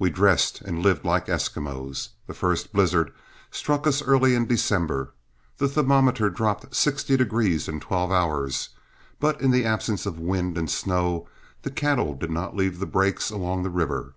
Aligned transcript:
We 0.00 0.10
dressed 0.10 0.62
and 0.62 0.82
lived 0.82 1.04
like 1.04 1.26
Eskimos. 1.28 2.08
The 2.26 2.34
first 2.34 2.72
blizzard 2.72 3.12
struck 3.52 3.86
us 3.86 4.02
early 4.02 4.34
in 4.34 4.46
December, 4.48 5.14
the 5.58 5.68
thermometer 5.68 6.28
dropped 6.28 6.74
sixty 6.74 7.16
degrees 7.16 7.68
in 7.68 7.78
twelve 7.78 8.10
hours, 8.10 8.70
but 9.20 9.40
in 9.40 9.52
the 9.52 9.64
absence 9.64 10.06
of 10.06 10.18
wind 10.18 10.58
and 10.58 10.68
snow 10.68 11.28
the 11.62 11.70
cattle 11.70 12.14
did 12.14 12.32
not 12.32 12.56
leave 12.56 12.80
the 12.80 12.84
breaks 12.84 13.30
along 13.30 13.62
the 13.62 13.70
river. 13.70 14.16